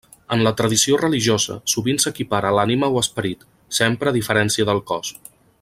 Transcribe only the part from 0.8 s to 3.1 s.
religiosa, sovint s'equipara a l'ànima o